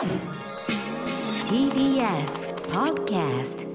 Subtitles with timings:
[0.00, 0.08] TBS
[2.72, 3.66] Podcast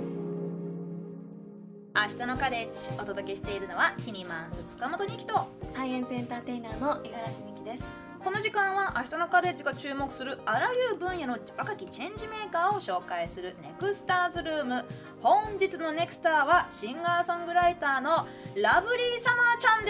[1.93, 5.35] 明日のカレッジお届けしているのはキニマンス塚本二木と
[5.75, 7.83] サイエンスエンターテイナーの五十嵐美希です。
[8.25, 14.83] この時間は明日のカレッジが注目するあらゆる分野の若きチェンジメーカーを紹介するネクスターズルーム。
[15.21, 19.85] 本日のネクスターはシンガーソングライターのラブリーサマーちゃん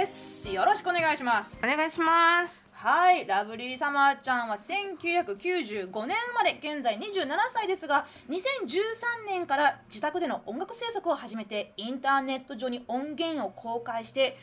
[0.00, 0.52] です。
[0.52, 1.58] よろしくお願いします。
[1.64, 2.70] お願いします。
[2.74, 14.38] はい、ラブリーサマーちゃんは1995年生まれ、現在27歳ですが、2013年から自宅での音楽制作を始めて、インターネット上に音源を公開して、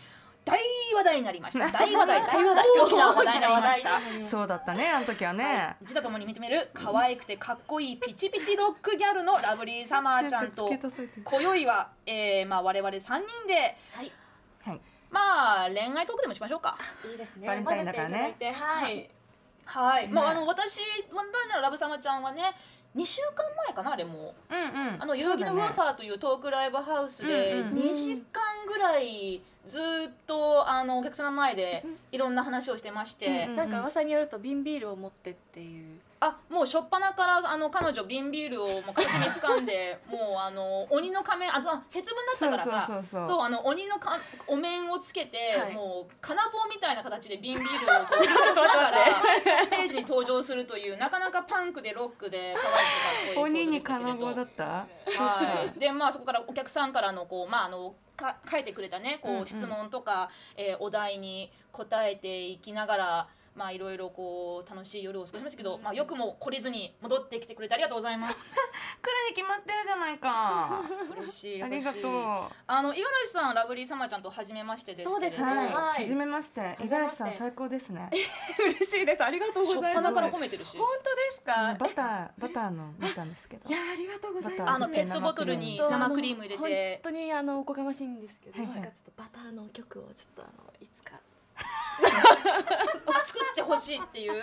[0.47, 0.59] 大
[0.95, 1.67] 話題になりました。
[1.71, 3.99] 大話題、大話題、大きな話題になりました。
[4.25, 5.75] そうだったね、あの時はね。
[5.81, 10.69] 自他ともに認める可愛くてかっこいいピチピチロックギャルのラブリーサマーちゃんと
[11.23, 14.11] 今宵は、えーまあ、我々3人ではい。
[14.63, 14.81] はい。
[15.09, 16.77] まあ恋愛トークでもしましょうか。
[17.09, 17.47] いいですね。
[17.47, 19.09] バレンタインだからね混ぜていただいてはい。
[19.67, 20.79] はい、まあ、あねの私
[21.11, 21.23] は
[21.55, 22.55] のラブサマちゃんはね
[22.95, 25.01] 2週間前かなあれもうんうん。
[25.01, 29.81] あの代々木のウーファァーというトークライブハウスでうんうん2時間ぐらいずっ
[30.25, 35.99] とあのお客さんの前でいろんな話をしてまして、うんなんか噂によると瓶ビールを持ってっていう。
[36.19, 42.87] あもう初っ端からあの彼女瓶ビールをもう片手に掴んで もうあの鬼の仮面あとあ節分だったからさ。
[42.87, 43.41] そうそうそうそう。
[43.43, 45.73] あの鬼のかお面をつけて、はい。
[45.73, 49.05] もう金棒みたいな形で瓶ビールをこう振り下ろしながら
[49.63, 54.63] ステージに登場するというなかなかパンクでロックで可愛くてかっこいい鬼に金棒だった？
[54.63, 54.87] は
[55.75, 59.47] い、でまあそこからお客さんからのこうまああのか書いてくれたねこう、うんうん。
[59.47, 63.27] 質問とか、えーお題に答えていきながら
[63.57, 68.51] まあいろいろこう楽しい夜を過ごしましたけど、まあよくも懲りずに戻ってきてくれてありがとうございます。
[68.51, 68.59] 来る
[69.29, 70.81] に決まってるじゃないか。
[71.17, 71.73] 嬉しい優しい。
[71.73, 72.55] ありがとう。
[72.67, 75.11] あの五十嵐さんラブリーサマーちゃんと初めましてですけれど。
[75.11, 75.57] そうですねはい。
[75.57, 75.63] は
[75.97, 76.77] いはじめまして。
[76.79, 78.09] 五十嵐さん最高ですね。
[78.59, 79.23] 嬉しいです。
[79.23, 80.77] ありがとう初っ端から褒めてるし。
[80.77, 81.75] 本当ですか？
[81.79, 83.71] バターバターの見たんですけどい。
[83.71, 84.69] やありがとうございます。
[84.71, 91.17] あのペットボトルに生クリーム入れて本当にあのおこがましいんですけど、はいはいなんかちょっとバターの曲をちょっとあのいつか。
[93.67, 94.33] ほしいっていう。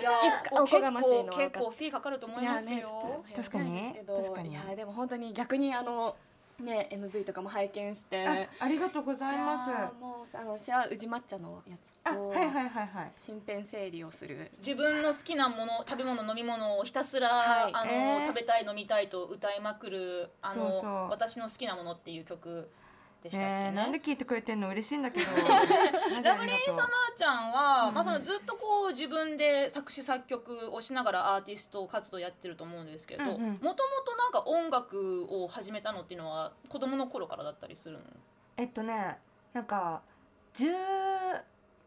[0.00, 0.10] いや
[0.52, 2.86] おこがましいのは結構結構フィーかかると思いますよ。
[2.86, 6.16] ちょっと確かに確かにいやでも本当に逆にあの
[6.60, 8.26] ね MV とかも拝見して。
[8.26, 9.70] あありがとうございます。
[10.00, 13.12] もうあの私は宇治抹茶のやつとあはいはいはいはい。
[13.26, 22.68] 身辺整理をする自分の好きなもの食べ物飲み物をひたすら、はいあのえー食べたい飲みたいと歌いまくるあのそうそう私の好きなものっていう曲
[23.24, 23.68] でしたっけね。
[23.70, 24.04] えなんでね。
[24.04, 25.24] 聞いてくれてんの嬉しいんだけど。
[26.22, 33.74] ラブリーサマーちゃんは、うんまあ、そのずっとこう自分で作詞作曲をしながらアーティスト活動やってると思うんですけどもとも
[34.04, 38.04] となんか音楽を始めたのっていうのは子供の頃からだったりするの？
[38.56, 39.18] えっとね
[39.52, 40.02] なんか
[40.52, 40.70] 十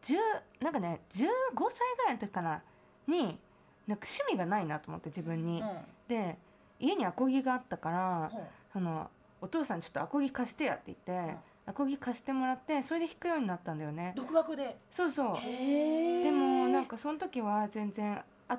[0.02, 0.16] 十
[0.60, 1.24] なんかね15
[1.70, 2.62] 歳ぐらいの時かな？
[3.06, 3.38] に
[3.86, 5.86] なんか趣味がないなと思って自分に、うん。
[6.08, 6.38] で
[6.78, 9.10] 家にアコギがあったから、ほうあの
[9.40, 14.12] お父さんにちょっとアコギ貸してやって言って、アコギ貸してもらってそれで弾くようになったんだよね。
[14.16, 14.76] 独学で？
[14.90, 15.36] そうそう。
[15.36, 18.58] へでもなんかその時は全然あ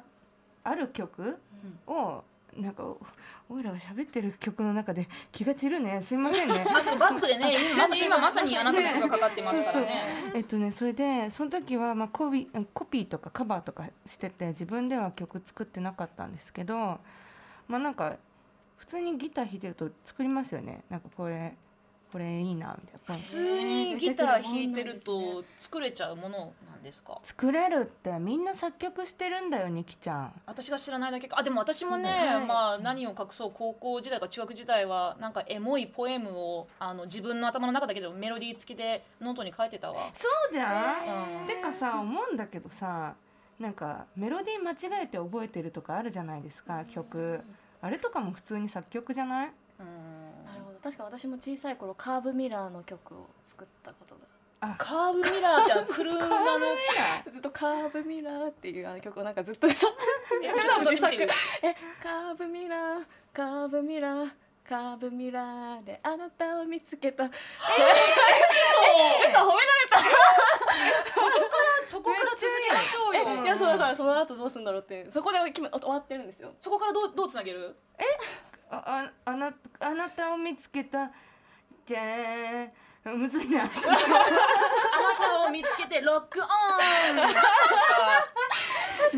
[0.64, 1.38] ある曲
[1.88, 2.24] を
[2.56, 2.98] なんかお
[3.50, 6.02] おいらが喋ってる曲の中で気が散るね。
[6.02, 6.64] すいませんね。
[6.70, 10.32] あちょっとバックでね 今まさ今まさにあなたの曲がかかってますからね。
[10.36, 17.00] えっとねそれでその時はまあコピコピーとかカバーとかしてて自分では曲作ってなかったんですけど
[17.68, 18.18] まあなんか
[18.80, 20.84] 普通にギター弾いてると作りますよね。
[20.90, 21.54] なんかこれ
[22.12, 23.22] これいいなみたいな。
[23.22, 27.20] 普通にギター弾いてると作れちゃうものなんですか？
[27.22, 30.42] 作れるってみんな作曲してるんだよニキちゃん。
[30.48, 31.38] 私が知らないだけか。
[31.38, 32.46] あでも私もね、はい。
[32.48, 40.10] まあ何を隠そう高校時代か中学時代はなんかエモいポエムをあの自分の頭の中だけでもメロディー付きでノートに書いてたわ。
[40.14, 41.46] そうじゃん。
[41.46, 43.14] てかさ思うんだけどさ
[43.60, 47.44] なんかメロディー間違えて覚えてるとかあるじゃないですか曲
[47.82, 49.52] あれとかも普通に作曲じゃない？
[49.80, 50.46] うん。
[50.46, 50.80] なるほど。
[50.84, 54.22] 確か私も小さい頃カーブミラーの曲を作ったことが。
[54.62, 54.76] あ。
[54.78, 56.26] カーブミラーってあの車の
[57.32, 59.86] ずっとカーブミラーっていうあの曲をなんかずっと歌って
[60.44, 61.24] えちょっと歌ってみて。
[61.24, 61.30] よ
[61.64, 64.30] えカーブミラーカーブミラー
[64.70, 67.24] カーブミラーであなたを見つけた。
[67.24, 67.40] えー、嘘
[69.40, 69.62] 褒め
[71.10, 71.40] そこから
[71.88, 73.32] そこから続けましょうられた。
[73.34, 75.10] よえいやそうだからその後どうするんだろうって。
[75.10, 76.54] そこで決め終わってるんですよ。
[76.60, 77.76] そこからどうどうつなげる？
[78.70, 81.10] あああなあなたを見つけた
[81.88, 82.70] じゃー
[83.12, 83.64] んむずいな。
[83.64, 83.80] あなた
[85.48, 86.46] を見つけてロックオン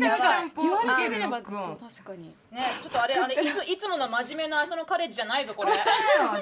[0.00, 2.34] にみちゃんなんぽか言われてみれば録音確かに。
[2.50, 5.72] ねちょっとあれあれいついつもの真面目な明日のカレッジじゃないぞこれ。
[5.72, 5.84] い や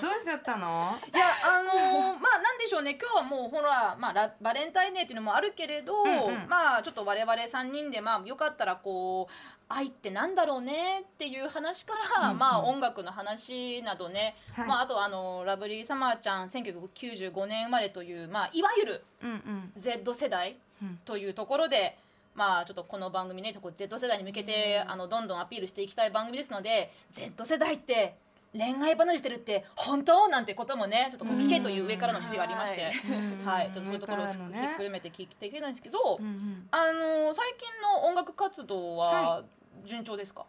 [0.00, 0.99] どうしちゃったの？
[1.43, 2.99] あのーまあなんでしょうね。
[3.00, 6.47] 今日はもうほら、まあ、ラバレンタインデーっていうのもあるけれど、んうん。
[6.49, 9.32] まあちょっと我々3人でまあよかったらこう
[9.73, 12.38] 愛ってなんだろうねっていう話から、うんうん。
[12.38, 14.67] まあ音楽の話などね、はい。
[14.69, 19.73] まああとあのラブリーサマーちゃん1995年生まれというまあいわゆるうんうん。
[19.76, 20.96] Z 世代うん。
[21.05, 21.96] というところで、
[22.40, 28.16] まあちょっとこの番組ね Z 世代に向けて、あのどんどんアピールしていきたい番組ですので Z 世代って
[28.54, 30.26] 恋愛離れしてるって本当？
[30.28, 33.46] なんてこともねちょっと聞けという上からの指示がありまして、うん。
[33.46, 36.69] はい、ちょっとそういうところをひっくるめて聞いていきたいんですけど、うんうん。
[36.70, 39.43] あの最近の音楽活動はは
[39.84, 40.46] 順調ですか、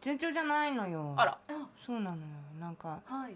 [0.00, 1.12] 順調じゃないのよ。
[1.16, 1.38] あら。
[1.84, 2.22] そうなのよ。
[2.60, 3.34] なんかはい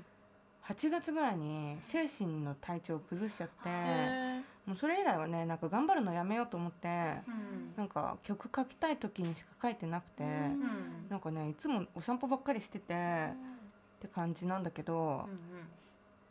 [0.69, 7.75] 8月ぐらいに精神の体調を崩しちゃってへもうそれ以来はねなんか頑張るのやめようと思ってうん。
[7.77, 11.07] なんか曲書きたい時にしか書いてなくてうん。
[11.09, 15.39] なんかねいつもお散歩ばっかりしててって感じなんだけどうん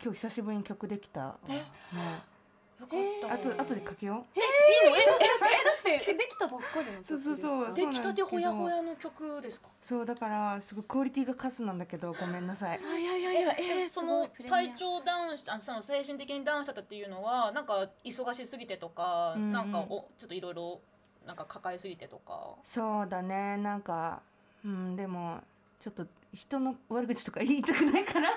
[0.02, 1.20] 今日久しぶりに曲できた。
[1.20, 1.62] わね
[2.78, 4.38] あと後で書けよう。
[4.38, 4.42] い
[4.88, 4.96] いの？
[4.96, 7.74] えだって できたばっかりのそうそうそう。
[7.74, 9.68] 出来たてほやほやの曲ですか？
[9.80, 12.80] そうだからすごいクオリティがカスなんだけどごめんなさい。
[12.80, 13.52] いやいやいや。
[13.58, 20.80] えーその体調ダウンしあその精神的にダウンしちゃったっていうのはなんか忙しすぎてとか、なんかおちょっといろいろ
[21.26, 22.54] なんか抱えすぎてとか。
[22.62, 23.56] そうだね。
[23.56, 24.20] なんか
[24.64, 25.40] うんでも
[25.80, 28.30] ちょっと人の悪口とか言いたくないから。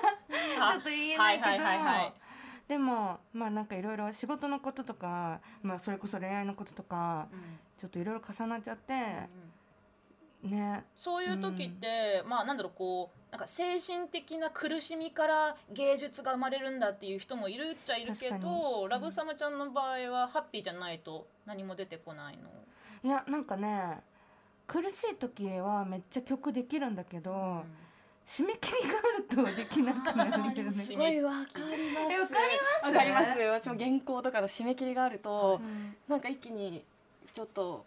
[0.72, 2.12] ちょっと言えないけど、はいはいはいはい
[2.70, 7.26] でもまあなんかいろいろ仕事のこととか、まあ、それこそ恋愛のこととか
[7.76, 8.94] ちょっといろいろ重なっちゃって
[10.44, 10.84] ね。
[10.96, 22.42] そういう時って、まあなんだろうこうなんか精神的な苦しみから芸術が生まれるんだっていう人もいるっちゃいるけどラブサマちゃんの場合はハッピーじゃないと何も出てこないの？
[23.02, 23.98] いやなんかね
[24.68, 27.64] 苦しい時はめっちゃ曲できるんだけど、
[28.30, 30.72] 締め切りがあるとできなくなるんだよね。
[30.80, 31.38] すごいわか
[31.76, 32.12] ります。
[32.12, 32.86] えわかります？
[32.86, 33.38] わかります。
[33.40, 35.96] 私も原稿とかの締め切りがあると、うん。
[36.06, 36.84] なんか一気に
[37.32, 37.84] ちょっと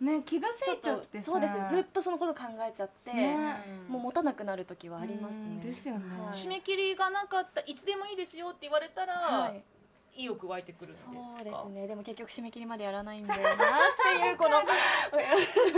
[0.00, 0.18] 何？
[0.18, 1.24] ね気がついちゃってさ。
[1.26, 1.66] そうですね。
[1.68, 3.84] ずっとそのこと考えちゃって、ね。
[3.86, 5.58] もう持たなくなる時はありますうん。
[5.58, 6.24] ねですよね。
[6.24, 6.34] はい。
[6.34, 9.62] 締め切りがなかったいつでもいいですよって言われたら、はい
[10.16, 11.10] 意欲湧いてくるんですか？
[11.12, 11.86] そうですね。
[11.86, 13.56] でも結局締め切りまでやらないんだよなっ
[14.20, 14.62] ていうこの
[15.16, 15.22] め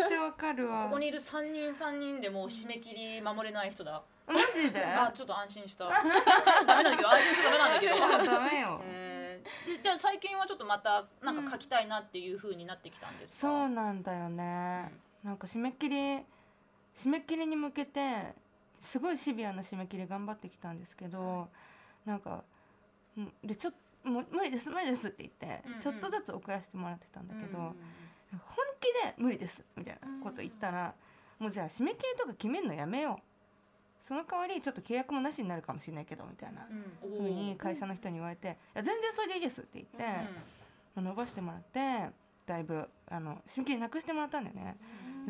[0.04, 0.84] っちゃわかるわ。
[0.84, 4.84] ここにいる3人3人でもう締め切り守れない人だ、マジで？
[4.84, 5.88] あちょっと安心した。
[5.88, 6.10] ダメ
[6.66, 8.30] なんだけど安心しちゃダメなんだけど。
[8.30, 8.80] ダメよ。
[8.86, 9.76] えー。
[9.76, 14.90] でじゃあ最近はちょっとまたなんか書きたいなっていう風になってきたんですか、そうなんだよね。
[15.22, 16.18] なんか締め切り
[16.96, 18.34] 締め切りに向けて
[18.80, 21.48] すごいシビアな締め切り頑張ってきたんですけど
[22.04, 22.42] なんか
[23.16, 23.74] うんでちょっ
[24.06, 25.80] もう無理です無理ですって言って、うんうん。
[25.80, 27.76] ちょっとずつ送らせてもらってたんだけど、うん
[28.32, 28.40] 本
[28.80, 30.94] 気で無理ですみたいなこと言ったら、
[31.38, 34.04] もうじゃあ締め切りとか決めるのやめよう。
[34.04, 36.66] その代わりちょっと契約もなしになるかもしれないけどみたいな
[37.04, 37.16] うん。
[37.16, 42.10] ふうに会社の人に言われて「いや全然それでいいです」って言って、伸ばしてもらって
[42.46, 44.76] だいぶあの締め切りなくしてもらったんだよね、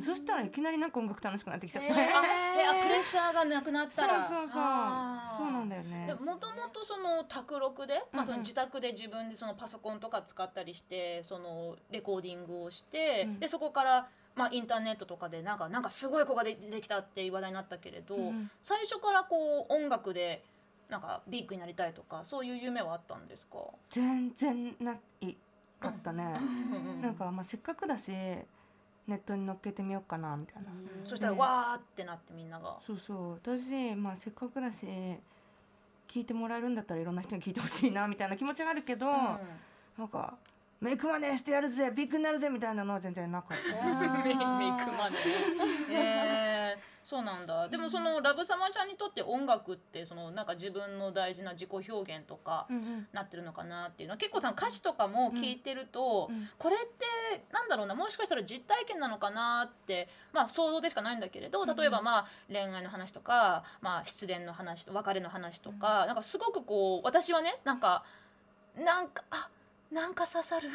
[0.00, 4.22] そしたらいきなりなんか音楽楽しくなってきちゃって、あえあ プレッシャーがなくなったら。
[4.22, 4.52] そうそうそう。
[4.52, 6.06] そうなんだよね。
[6.06, 13.40] でもともとその卓録で、まあ、その自宅で自分でそのパソコンとか使ったりしてそのレコーディングをして、うん。
[13.40, 20.44] でそこから、まあ、インターネットとかでなんかなんかすごい子が出てきたって話題になったけれど、うん最初からこう音楽で
[20.88, 23.58] なんかビッグになりたいとかそういう夢はあったんですか、
[23.88, 25.36] 全然ない。
[25.78, 26.24] かったね、
[27.02, 28.12] なんかまあせっかくだし
[29.06, 30.68] ネットに載っけてみようかなみたいな、
[31.04, 32.76] そしたらねわーってなってみんなが。
[32.86, 34.86] そうそう私まあせっかくだし
[36.08, 40.34] 聞いてもらえるんだったらいろんな人に聞いてほしいなみたいな気持ちがあるけど、なんか
[40.80, 43.86] メイクマネーしてやるぜビッグになるぜみたいなのは全然なかった。
[44.24, 44.42] メ イメイク
[44.92, 45.20] マネー。
[45.90, 46.55] えー
[47.06, 47.68] そうなんだ。
[47.68, 53.06] でもそのラブサマちゃんにとって音楽ってそのなんか自分の大事な自己表現とかうんうん。
[53.12, 54.14] なってるのかなっていうの。
[54.14, 56.48] は結構さ歌詞とかも聞いてると、うん。
[56.58, 68.04] これってなんだろうなもしかしたら実体験なのかなってまあ想像でしかないんだけれど例えばまあ恋愛の話とかまあ失恋の話別れの話とか、なんかすごくこう私はねなんか
[68.76, 69.48] なんかあ
[69.92, 70.68] なんか刺さる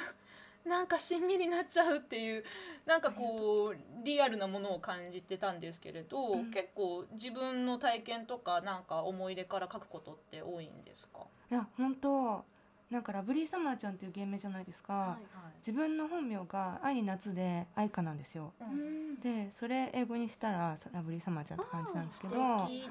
[0.65, 2.43] なんかしんみりなっちゃうっていう
[2.85, 6.51] なんかこうリアルなものを感じてたんですけれど、うん。
[6.51, 11.21] 結構自分の体験とかなんか思い出から書くことって多いんですか？
[11.49, 12.45] いや本当
[12.91, 15.25] なんかラブリーサマーちゃんっていう芸名じゃないですか、はい
[15.61, 18.51] 自分の本名が愛夏で愛花なんですよ。
[18.59, 19.11] ううん。
[19.13, 22.35] んでそれ英語にしたらラブリーサマーちゃんって感じなんですけど。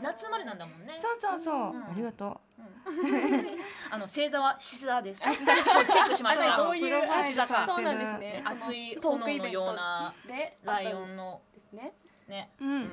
[0.00, 0.96] 夏までなんだもんね。
[0.96, 2.62] そうそうそう、うんありがとう。
[2.62, 3.46] ん。
[3.90, 5.20] あの星座は獅子座です。
[5.20, 8.42] チェックしましたあどういう獅子座かそうなんですね。
[8.46, 11.40] 熱いそのトーク炎のイベントようなでライオンの。
[11.52, 11.92] ですね。
[12.28, 12.90] ねう、うん。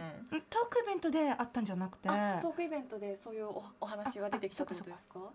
[0.49, 2.09] トークイベントであったんじゃなくて。
[2.09, 5.19] あトークイベントでそういうおお話が出てきたってことですか。
[5.19, 5.29] うん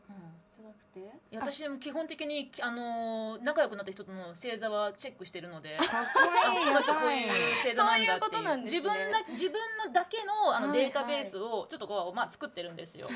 [0.63, 1.01] なくて？
[1.01, 5.77] いや私も基本的にあのー仲良くなった人との星座はチェックしてるので。
[5.79, 6.21] かっこ
[6.59, 7.29] いいこのや人こういう
[7.63, 8.81] 星座なんだってそういうことないんですね。
[8.81, 9.53] 自分だ自分
[9.87, 13.09] のだけのあのはいデータベースをちょっとこうまあ作ってるんですよ。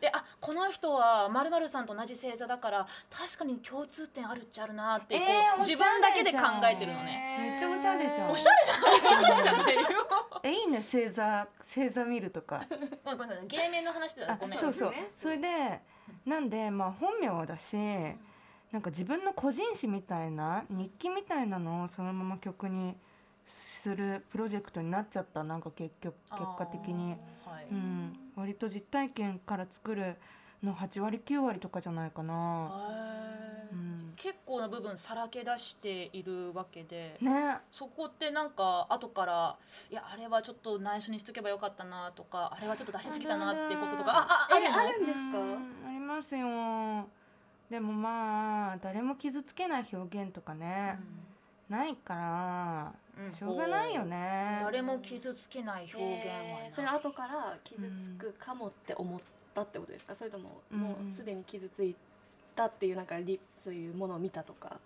[0.00, 6.38] であこの人はまるまるさんと同じ星座だから確かに共通点あるっちゃあるなってこう、えーおし自分だけで考
[6.70, 7.38] えてるのね。
[7.52, 8.30] めっちゃおしゃれじゃん。
[8.30, 9.80] おしゃれじゃないおしゃれじゃないよ。
[10.42, 12.62] えいいね星座星座見るとか。
[13.04, 13.46] ごめんごめんなさい。
[13.46, 14.58] 芸名の話だあごめん。
[14.58, 14.90] そうそう。
[14.90, 15.80] ねそれで
[16.24, 17.76] なんでまあ本名だし
[18.72, 22.96] なんか自分の個人誌みたいな日記みたいなのをそのまま曲に
[23.44, 27.66] するプロジェクトになっちゃったなんか結局結果的に、はい。
[27.70, 30.16] うん、割と実体験から作る
[30.62, 32.34] の8割9割とかじゃないかな。
[32.34, 33.32] はい
[33.72, 37.16] うん、結構な部分さらけ出しているわけで。
[37.20, 37.58] ね。
[37.70, 39.56] そこってなんか後から
[39.90, 44.78] いやあれはちょっと内緒にしとけばよかったなとかあれはちょっと出しすぎたなっていうこととかあああえるの？
[44.78, 45.38] あるんですか？
[45.38, 45.88] うん。
[45.88, 47.08] ありますよ。
[47.70, 50.98] でもまあ誰も傷つけない表現とかね、
[51.70, 53.32] ないからうん。
[53.32, 54.60] しょうがないよね。
[54.62, 59.20] 誰も傷つけない表現はない、えーそれ後から傷つくかもって思っ
[59.54, 60.14] たってことですか？
[60.16, 61.94] それともうんもうすでに傷つい
[62.54, 64.76] たっていうなんかリそういうものを見たとか？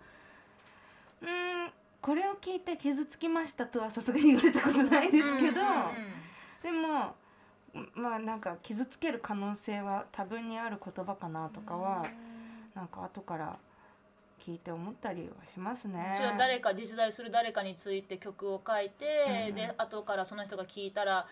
[1.21, 5.55] うんこれを聞いて傷つきましたとはさすがに言われたことないですけど、
[6.63, 7.15] でも
[7.95, 12.05] まあなんか傷つける可能性は多分にある言葉かなとかは
[12.75, 13.57] なんか後から
[14.39, 16.13] 聞いて思ったりはしますね。
[16.17, 19.55] それは誰か実在する誰かについて曲を書いて、うん。
[19.55, 21.25] で後からその人が聞いたら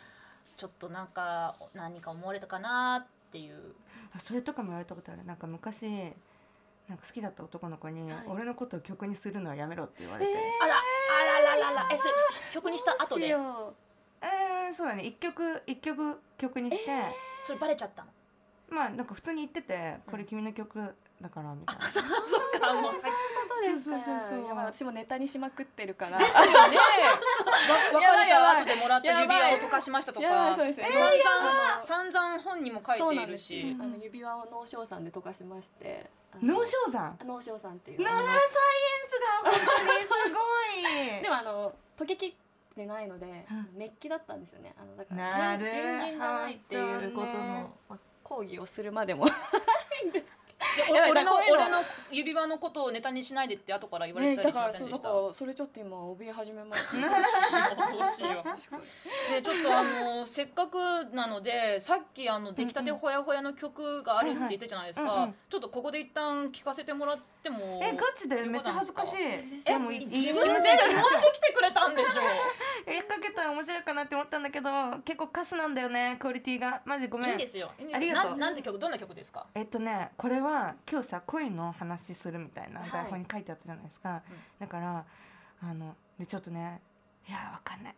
[0.57, 3.75] ちょっとなんか何か思われたかなっていう。
[4.15, 5.25] あそれとかも言われたことある。
[5.25, 5.83] なんか昔
[6.87, 8.23] なんか好きだった男の子に、はい。
[8.27, 11.89] 俺のことを曲にするのはやめろって言われて、あらあらららら。
[11.91, 12.13] えそれ
[12.53, 13.27] 曲にした後で？
[13.27, 13.73] よ
[14.21, 15.03] えー、そうだね。
[15.03, 16.91] 一曲一曲曲にして、
[17.43, 18.11] それバレちゃったの？
[18.69, 21.89] まあなんか普通に言っててこれ君の曲だからみたいな。
[21.89, 22.03] そっ
[22.59, 23.07] かもうそうか。
[23.07, 23.11] そ う
[23.73, 26.17] そうそうそうやばい私もネタにしまくってるから。
[26.17, 26.51] ですよね。
[27.93, 30.55] わ別れた後でもらった指輪を溶かしましたとか、い。
[30.55, 30.87] そうですね。
[30.91, 33.75] 散々散々本にも書いているし。
[33.79, 36.09] あの指輪を脳症さんで溶かしまして。
[36.33, 38.01] あの脳症山脳症さんっていう。
[38.01, 38.39] ナラサイエン
[39.07, 39.99] スだ本当に。
[40.01, 41.21] すごい。
[41.21, 42.33] でもあの溶けきっ
[42.75, 43.69] てないので、うん。
[43.73, 44.73] メッキだったんですよね。
[44.77, 45.71] あのだかならる。
[45.71, 47.71] 純純銀じゃないっていうことの、
[48.23, 49.25] 講義をするまでも
[50.91, 55.07] 俺の俺の指輪のことをネタにしないでって後から言われねたりしませんでした？
[55.09, 56.95] だからそれちょっと今怯え始めました、
[57.93, 59.31] どうしよう。
[59.33, 60.77] でちょっとあのせっかく
[61.13, 65.29] なのでさっきあの出来たてほやほやの曲があるって言ったじゃないですか。
[65.49, 67.79] ちょっとここで一旦聞かせてもらっても。
[67.83, 70.65] えガチでめっちゃ恥ずかしい嬉しいでもい自分で持って
[71.33, 72.21] きてくれたんでしょ？
[72.87, 74.69] えかけたら面白いかなって思ったんだけど
[75.05, 77.71] 結構カスなんだよねクオリティがマジごめんいいんですよ。
[77.93, 79.45] ありがとうななんで曲どんな曲ですか？
[79.55, 82.91] えっとねこれは今日さ恋の話するみたいなはい。
[82.91, 84.21] 台本に書いてあったじゃないですか、うん。
[84.59, 85.05] だから
[85.61, 86.81] あのでちょっとね
[87.27, 87.95] いやわかんない。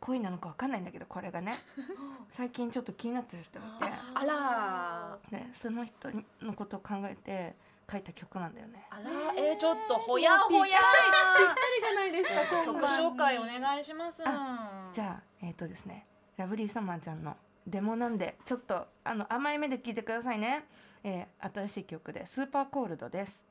[0.00, 1.56] 恋なのかわかんないんだけどこれがね。
[2.30, 3.68] 最近ちょっと気になってる人がい
[4.14, 6.08] あらてでその人
[6.42, 7.54] のことを考えて
[7.90, 8.86] 書いた曲なんだよね。
[8.90, 9.02] あら
[9.36, 10.78] えー、ちょっとほやほや。
[11.36, 14.22] ぴったりじゃないですか曲紹介お願いします。
[14.92, 16.06] じゃあえっ、とですね
[16.36, 20.64] ラブリーサマーちゃんのデモなんでちょっとあの甘い目で聴いてくださいね、
[21.04, 23.44] えー新しい曲でスーパーコールドです。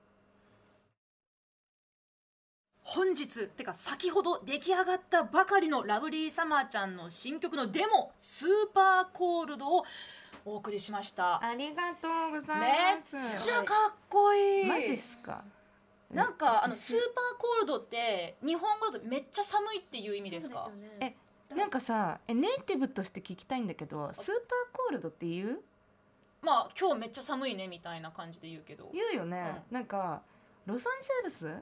[2.82, 9.86] 本日てか先ほど出来上がったばかりのラブリーサマーちゃんの新曲のデモ「スーパーコールド」を
[10.44, 11.42] お送りしました。
[11.42, 13.02] ありがとうござめっいま
[13.38, 13.46] す。
[13.48, 14.66] ちゃかっこいい。
[14.66, 15.46] マジっすか
[16.12, 20.70] なんかあのスーパーコールドって日本語だとめっちゃ寒いっていう意味ですか？
[21.00, 21.16] ね
[21.56, 24.34] なんかさえネイティブとして聞きたいんだけどスーパー
[24.74, 25.64] コールドって言う？
[26.44, 28.90] まあ今日めっちゃ寒いねみたいな感じで言うけど。
[28.94, 30.22] 言うよね、なんか
[30.66, 31.58] ロサンゼルス？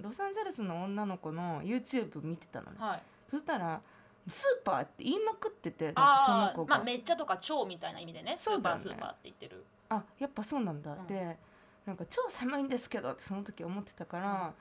[0.00, 2.76] ロサンゼルスの女の子の YouTube 見てたのね。
[2.78, 3.02] はい。
[3.30, 3.80] そしたら
[4.28, 6.76] スーパーって言いまくっててなんかその子が。
[6.76, 8.34] まあめっちゃとか超みたいな意味でね。
[8.36, 9.64] スーパースーパーって言ってる。
[9.88, 11.06] あやっぱそうなんだ、うん。
[11.06, 11.38] で
[11.86, 14.52] なんか超寒いんですけどってその時思ってたから、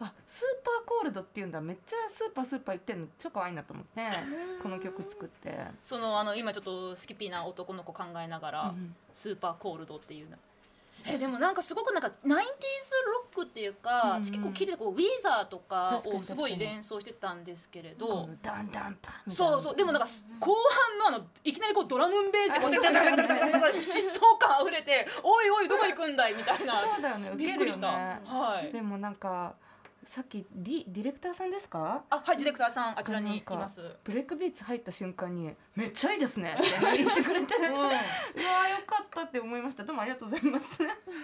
[0.00, 1.60] あスーパーコールドっていうんだ。
[1.60, 3.06] めっちゃスーパースーパー行ってんの。
[3.18, 4.08] 超可愛いなと思って。
[4.62, 5.58] この曲作って。
[5.86, 10.36] そのあの今ちょっとスキピーな男の子考えながら、うん、スーパーコールドっていうの。
[11.06, 12.38] えでもなんかすごくなんか 90s ロ
[13.30, 18.28] ックっていうか、うんうん、結構聞いてこうウィザーとかをすごい連想してたんですけれど。
[18.42, 19.76] ダンダンパンそうそう。
[19.76, 20.08] でもなんか
[20.40, 20.56] 後
[21.00, 22.66] 半のあのいきなりこうドラムンベースで
[23.78, 26.80] 疾走感あふれて「おいおいどこ行くんだい」みたいな。
[26.80, 27.32] そうだよね。
[27.36, 29.54] びっくりした、ね、はい、でもなんか
[30.06, 32.04] さっきディディレクターさんですか？
[32.10, 33.80] あはいディレクターさんあちらにいます。
[34.04, 37.96] ブレイクビーツ入った瞬間に「めっちゃいいですね」 って言ってくれて、うわうんーよ
[38.86, 39.84] かったって思いました。
[39.84, 40.78] どうもありがとうございます。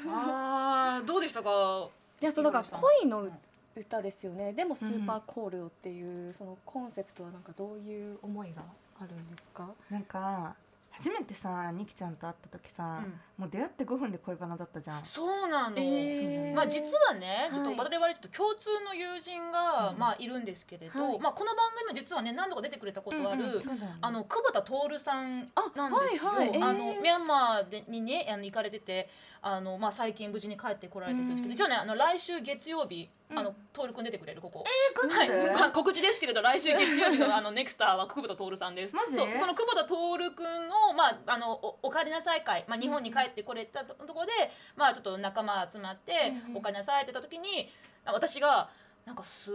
[0.08, 1.88] あーどうでしたか？
[2.20, 3.28] いやそうだから恋の
[3.76, 4.52] 歌ですよね。
[4.52, 8.62] でもスーパーコールをっていう、そのコンセプトはなんかどういう思いが
[8.99, 9.68] あるんですか？
[9.90, 10.54] なんか
[11.00, 13.02] 初めてさニキちゃんと会った時さ、
[13.38, 15.04] もう出会って5分で恋バナだったじゃん。
[15.04, 16.54] そうなの、えー。
[16.54, 17.78] まあ、実はね、ちょっとはい。
[17.78, 19.99] 我々ちょっと共通の友人が、うん。
[19.99, 21.19] まあ、いるんですけれど、はい。
[21.19, 23.62] まあ、この番組も実はね何度か出てくれたことある、うんうん。
[23.62, 23.97] そうだよね。
[24.02, 26.59] あの久保田徹さんあなんですよ、はいはい。
[26.59, 26.64] えー。
[26.69, 29.09] あのミャンマーでにねあの行かれてて
[29.40, 31.52] あの、まあ、最近無事に帰ってこられてるんですけど、うん。
[31.54, 34.64] 一応ねあの来週月曜日うんあの徹君出てくれるここ。
[34.66, 35.70] えはい。
[35.72, 38.96] 告知ですけれど来週月曜日の あのネクスターは久保田徹さんです。
[39.14, 44.32] そうその久保田徹君のまああのおお帰りなさい会まあ日本に帰ってこれたとところで
[44.76, 47.72] まあちょっと仲間集まってお帰りなさいって言った時に
[48.04, 48.68] 私が
[49.06, 49.50] なんかす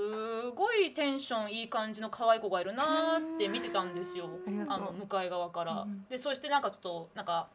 [0.52, 4.30] ごいテンションいい感じの可愛い子がいるなーって見てたんですよ。
[4.68, 5.82] あの向かい側から。
[5.82, 6.06] うん。
[6.10, 7.48] でそしてなんかちょっとなんか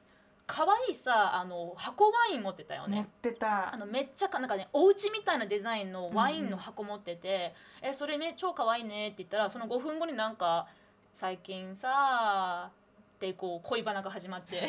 [0.53, 3.09] 可愛いさあの箱ワイン持ってたよ持っね。
[3.23, 3.73] てた。
[3.73, 10.67] あのめっちゃかなんかねお家みたいなデザインのワインの箱持ってて「えそれね超可愛いね」って言ったらその5分後になんか
[11.15, 12.71] 「最近さ」
[13.17, 14.69] ってこう恋バナが始まって。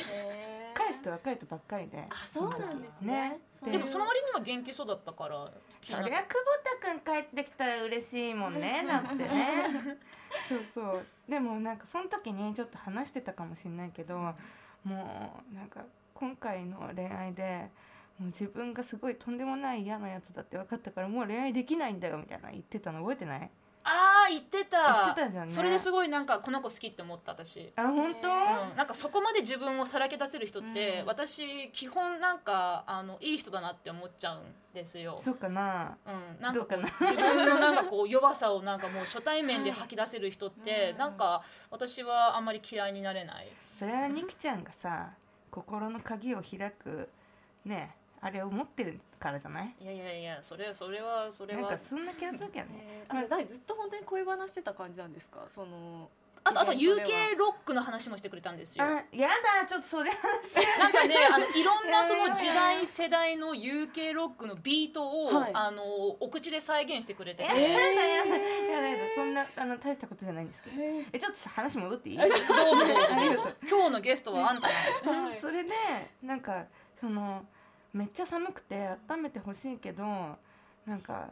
[0.74, 3.40] 彼氏と別れたばっかりであそうなんですね。
[3.64, 3.72] ね。
[3.72, 5.36] でもその割には元気そうだったから
[5.82, 6.24] そりゃ久保
[6.64, 9.66] 田くん帰ってきたら嬉しいもんね だってね。
[10.48, 11.06] そうそう。
[11.28, 14.34] でもなんかその時にちょっと話してたかもしれないけど
[14.84, 15.82] もうなんか
[16.14, 17.70] 今回の恋愛で
[18.20, 23.50] もう自分がすごいとんでもない嫌なやつだって分かったからもう恋愛できないんだよみたいな言ってたの覚えてない？
[23.84, 25.04] ああ言ってた。
[25.04, 25.54] 言ってたじゃんね。
[25.54, 27.72] それですごいなんかこの子好きって思った私。
[27.76, 31.06] あ本当、うん、なんかそこまで自分をさらけ出せる人って、うん。
[31.08, 34.42] 私基本なんかあのいい人だなって思っちゃうん
[34.74, 35.20] ですよ。
[35.24, 35.98] そうかな。
[36.06, 40.98] うん、なんか自分のなんかこう弱さをなんかもう初対面で吐き出せる人って、うん。
[40.98, 43.48] なんか私はあんまり嫌いになれない。
[43.78, 45.10] それはニキちゃんがさ
[45.50, 47.10] 心の鍵を開く
[47.66, 49.76] ねあれを持ってるからじゃない？
[49.82, 51.62] いやいやいやそれそれはそれは。
[51.62, 52.74] なんかそんな気がするけどね。
[52.84, 55.46] えーあじゃずっと本当に恋バナしてた感じなんですか？
[55.54, 56.10] その
[56.44, 58.84] あとあと UK ロックの話もしてくれたんですよ。
[58.84, 59.28] あや
[59.62, 60.58] だちょっとそれ話。
[60.80, 65.52] なんかねあの いろんなその時代世代の UK ロックのビートを、はい。
[65.54, 67.44] あのお口で再現してくれて。
[67.44, 67.50] て。
[67.50, 70.76] やだやだやだやだそんなあの大したことじゃないんですけど。
[71.14, 72.18] えちょっとさ話戻っていい？
[72.18, 73.50] どうぞどうぞ。
[73.68, 75.72] 今日のゲストはあんたはい それで
[76.24, 76.66] なんか
[77.00, 77.46] その
[77.94, 80.04] めっちゃ寒くて温めてほしいけど
[80.86, 81.32] なんか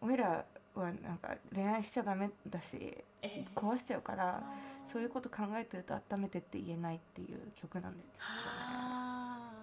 [0.00, 4.42] 俺らはなんか恋愛しちゃダメだしえ壊しちゃうから
[4.86, 8.22] そういうこと考えてると温めてって言えないっていう曲なんですよね。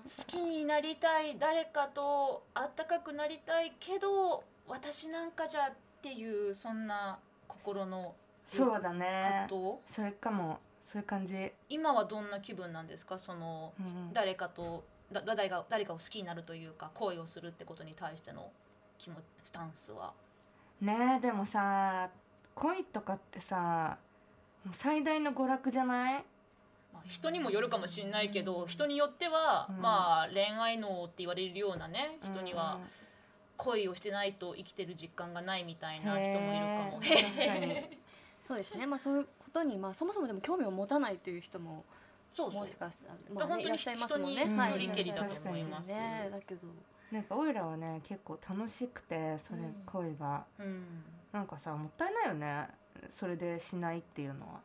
[0.04, 8.16] 好きになりたい誰かとあったかくなりたいけど私なんかじゃっていうそんな心の
[8.48, 9.46] そうだね。
[9.50, 9.94] 葛藤？
[9.94, 10.60] それかも。
[10.86, 13.20] そういう感じ、今はどんな気分なんですか？
[13.20, 18.52] そのうん、誰かとだ誰が誰かを好きになるというか恋をするってことに対しての
[18.98, 20.14] 気持ちスタンスは。
[20.82, 22.10] ねえでもさ
[22.56, 23.98] 恋とかってさ
[24.64, 26.24] もう最大の娯楽じゃない？
[26.94, 29.82] まあ人にもよるかもしれないけど人によっては、うん。
[29.82, 32.80] まあ恋愛脳って言われるようなね人には
[33.58, 37.02] 恋をしてないと生きてる実感がないみたいな人もいるかも。
[37.02, 38.00] 確かに。
[38.48, 38.86] そうですね。
[38.88, 41.84] まあそういうことにまあそもそもでも興味を持たないという人も
[42.34, 42.62] そうそう。
[42.62, 44.42] もしかしたらまあ本当にねいらっしゃいますもんね。
[44.72, 45.88] よりけりだと思います。
[45.88, 46.30] ね。
[46.32, 46.62] だけど。
[47.12, 51.04] なんかオイラはね結構楽しくてそれうん恋が、うん。
[51.32, 52.68] なんかさもったいないよね。
[53.12, 54.60] それでしないっていうのは。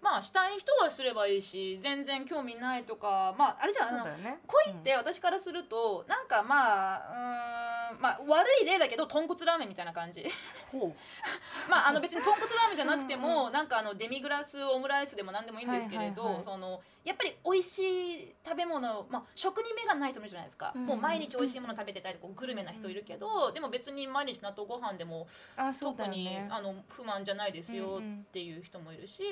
[0.00, 4.38] まあしたい人はすればいいし全然興味ないとかまああれじゃんあね。
[4.46, 7.67] 恋って私からするとなんかまあうーん
[8.00, 10.24] まあ悪い例だけど豚骨ラーメンみたいな感じ。
[10.70, 10.94] ほ
[11.68, 16.44] まああの別に豚骨ラーメンじゃなくてもなんかあのデミグラスオムライスでも何でもいいんですけれど、はいはいはい。
[16.44, 17.78] そのやっぱり美味し
[18.24, 20.84] い食べ物、まあ、食に目がない人もいるじゃないですか、うん。
[20.84, 29.22] もう毎日美味しいもの食べてたりグルメな人いるけど、でも別に毎日納豆ご飯でもあそうだ特に、あの不満じゃないですよっていう人もいるし、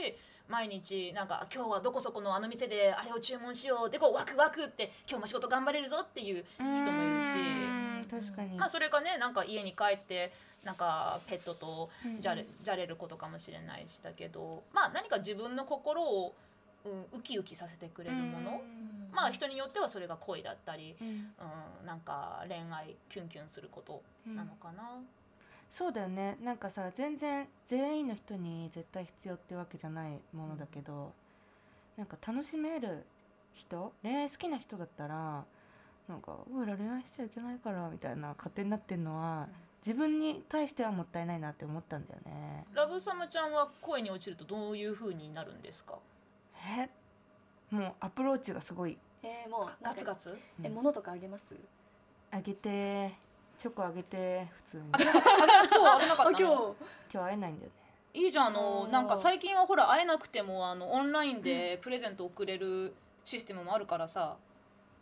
[0.48, 7.95] 毎日なんか今日はどこそこのあの店であれを注文しようでこうワクワクって今日も仕事頑張れるぞっていう人もいるし。
[8.10, 10.32] 確かに、まあ、それかねなんか家に帰って
[10.64, 11.90] なんかペットと
[12.20, 12.48] じゃれうん。
[12.64, 16.34] じゃれることかもしれないしだけど、まあ、何か自分の心を
[16.84, 19.08] うんウキウキさせてくれるもの、うん。
[19.12, 21.08] まあ人によってはそれが恋だったり、うん。
[21.08, 21.12] う
[21.82, 24.84] ん、なんか恋愛キュンキュンすることなのかな、
[25.68, 26.36] そうだよね。
[26.40, 31.12] なんかさ全然全員の人に絶対必要ってわけじゃないものだけど、
[31.96, 33.04] なんか楽しめる
[33.52, 35.44] 人恋愛好きな人だったら
[36.08, 39.48] なんか「おいら恋愛しちゃいけないから」みたいな勝手になってんのは
[39.84, 42.64] 自分に対してはもったいないなって思ったんだよね。
[42.72, 45.98] ラブサムちゃんは恋に落ちるとどういう風になるんですか？
[46.78, 46.88] え？
[47.70, 48.98] もうアプローチがすごい。
[49.22, 50.36] えー、もうガツガツ？
[50.62, 51.54] え物とかあげます？
[52.30, 53.14] あげて
[53.58, 54.82] チョコあげて普通に。
[54.92, 56.42] あ今日あげなかった今日。
[56.44, 56.74] 今
[57.12, 57.72] 日会えないんだよね。
[58.14, 64.36] いいじゃんあのなんか最近はほら会えなくてもあのオンラインでプレゼント送れるシステムもあるからさ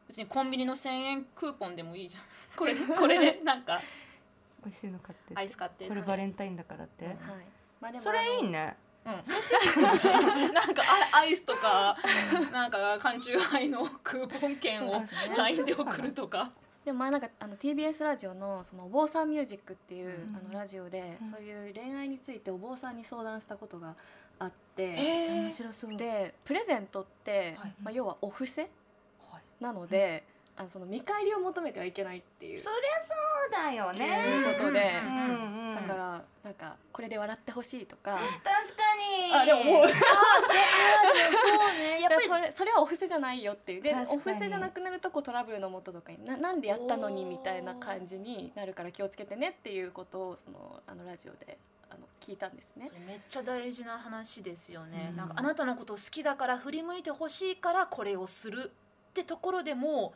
[0.08, 2.22] 別にコンビニの1000円クーポンでもいいじゃん。
[2.56, 3.80] これこれでなんか
[4.64, 7.16] 美味しいの買ってアイス買ってこれバレンタインだからって、はい。
[7.80, 8.76] まあでもそれいいね。
[9.04, 9.12] うん、
[10.54, 11.94] なんかアアイスとか
[12.50, 15.02] なんか缶チューハイのクーポン券を
[15.36, 16.52] LINE で送るとか。
[16.84, 20.36] でも前なんかあの TBS ラジオのそのお坊さんミュージックっていう、うん。
[20.36, 21.30] あのラジオで、うん。
[21.32, 23.94] そういう恋愛についてお坊さんに相談したことが
[24.38, 25.96] あって、めっちゃ面白そう。
[25.96, 27.74] でプレゼントって、はい。
[27.82, 28.70] まあ、要はお布施はい
[29.60, 30.24] なので、
[30.56, 33.12] あのその見返りを求めてはいけないっていうそりゃそ
[33.48, 34.24] うだよとね。
[34.28, 38.22] いうことで、うんうんうんだからなんかこれで笑ってほしいとか、確か
[38.96, 39.34] に。
[39.34, 39.88] あでももう。
[39.88, 39.96] そう
[41.78, 42.00] ね。
[42.00, 43.82] やっぱりそれそれはお布施じゃないよっていう。
[43.82, 51.58] でお布施じゃなくなるとこうトラブルのもととかにななんでやったのにみたいな感じになるから気をつけてねっていうことをそのあのラジオで
[51.90, 52.90] あの聞いたんですね。
[53.06, 55.16] めっちゃ大事な話ですよね、うん。
[55.16, 58.70] なんかあなたのこと好きだから振り向いてほしいからこれをする
[59.14, 60.12] ってところでも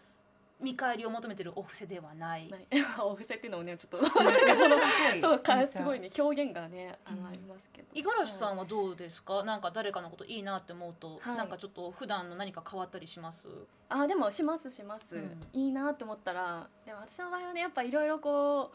[0.61, 2.51] 見返りを求めてるお布施ではない、
[2.99, 4.05] お布施っていうのもねちょっと
[5.23, 7.27] そうかすごいね表現がねあの、うん。
[7.29, 7.89] ありますけど。
[7.95, 9.45] 五十嵐さんはどうですか？
[9.45, 11.37] なんか誰かのこといいなって思うと、はい。
[11.37, 13.47] なんかちょっと普段の何か変わったりします？
[13.89, 15.47] あでもしますします、うん。
[15.53, 18.73] いいなって思ったらでも私の場合はねやっぱいろいろこ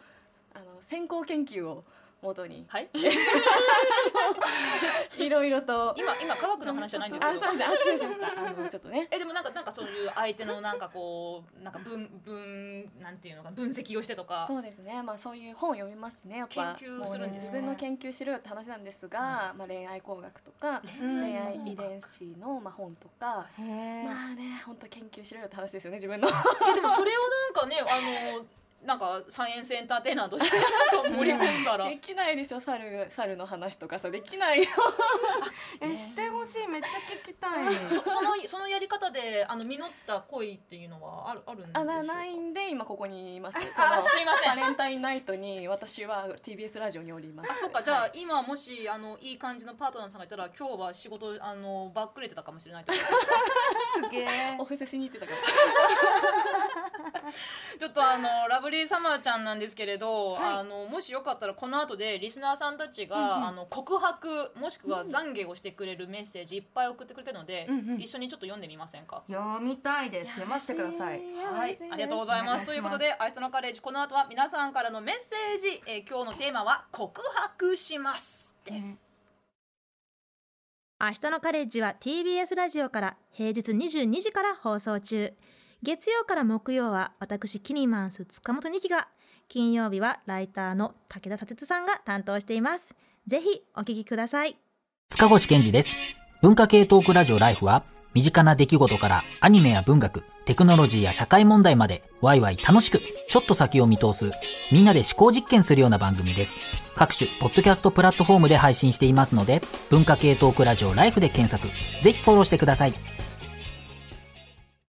[0.56, 1.84] うあの先行研究を
[2.24, 2.66] 元に。
[2.68, 2.90] はい。
[5.18, 5.94] いろいろと。
[5.98, 7.38] 今今科学の話じゃないんですけど。
[7.38, 8.28] あそうですあ失礼しました。
[8.28, 9.08] あのちょっとね。
[9.12, 14.46] えでもなんかなんかそういう相手のなんかこうなんか分分なんていうのか分析をしてとか。
[14.48, 15.02] そうですね。
[15.04, 16.38] まあそういう本を読みますね。
[16.38, 16.76] やっぱ。
[16.76, 26.28] 研究するんですね自分の研究しろよって話なんですが、まあ恋愛工学とかうん恋愛遺伝子のまあ本とか、まあね本当研究しろよって話ですよね自分の。
[26.28, 26.34] で
[26.82, 28.46] もそれをなんかねあの
[28.86, 31.86] なんかサイエンスエンターテイナーとしてなんか盛り込んだら。
[31.90, 34.10] できないでしょ猿猿の話とかさ。
[34.10, 34.70] できないよ。
[35.82, 36.68] えしてほしい。
[36.68, 37.74] めっちゃ聞きたい。
[37.74, 41.80] そそのそのやり方であの実った恋っていうのはあるあるんでしょうか？
[41.80, 43.58] あなないんで今ここにいます。
[43.58, 44.56] あすいません。
[44.56, 47.52] バレンタインナイトに私は TBS ラジオにおります。
[47.52, 47.82] あそっか。
[47.82, 52.92] じゃあ今もしあのいい感じのパートナーさんがいたら今日は仕事あのバックれてたかもしれないす。
[54.12, 54.56] げえ。
[54.60, 55.38] お布施しに行ってたから
[57.80, 60.54] ちょっとあのラブリーサマーちゃんなんですけれど、はい。
[60.58, 63.48] あのもしよかったらこの後でリスナーさんたちが、うんうん。
[63.48, 68.02] あの告白もしくは懺悔をしてくれるメッセージいっぱい送ってくれてるので、うんうん。
[68.02, 69.24] 一緒にちょっと読んでみませんか？
[69.30, 70.34] 読みたいです。
[70.34, 71.22] 読ませてください。
[71.46, 72.66] はい、ありがとうございます。
[72.66, 79.34] ということで、明日のカレッジ、この後は皆さんからのメッセージ、えー今日のテーマは告白しますです。
[81.02, 85.34] 明日のカレッジは TBS ラジオから平日22時から放送中。
[85.84, 89.10] 月曜から木曜は私キニマンス塚本二希が、
[89.50, 92.96] 金曜日はライターの武田砂鉄さんが担当しています。
[93.28, 94.56] ぜひお聞きください。
[95.10, 95.98] 塚越健二です。
[96.42, 104.32] 文化系トークラジオライフは、身近な出来事からアニメや文学、テクノロジーや社会問題まで、ワイワイ楽しく、ちょっと先を見通す、
[104.72, 106.62] みんなで思考実験するような番組です。
[106.96, 111.68] 各種、ポッドキャストプラットフォームで配信していますので、文化系トークラジオライフで検索、
[112.02, 112.94] ぜひフォローしてください。